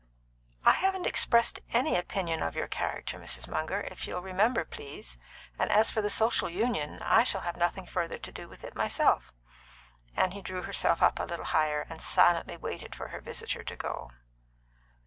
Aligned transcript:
"I 0.65 0.71
haven't 0.71 1.05
expressed 1.05 1.59
any 1.73 1.95
opinion 1.95 2.41
of 2.41 2.55
your 2.55 2.67
character, 2.67 3.19
Mrs. 3.19 3.47
Munger, 3.47 3.81
if 3.81 4.07
you'll 4.07 4.23
remember, 4.23 4.65
please; 4.65 5.19
and 5.59 5.69
as 5.69 5.91
for 5.91 6.01
the 6.01 6.09
Social 6.09 6.49
Union, 6.49 7.03
I 7.03 7.21
shall 7.23 7.41
have 7.41 7.55
nothing 7.55 7.85
further 7.85 8.17
to 8.17 8.31
do 8.31 8.49
with 8.49 8.63
it 8.63 8.73
myself." 8.75 9.31
Annie 10.17 10.41
drew 10.41 10.63
herself 10.63 11.03
up 11.03 11.19
a 11.19 11.23
little 11.25 11.45
higher, 11.45 11.85
and 11.87 12.01
silently 12.01 12.57
waited 12.57 12.95
for 12.95 13.09
her 13.09 13.21
visitor 13.21 13.63
to 13.63 13.75
go. 13.75 14.11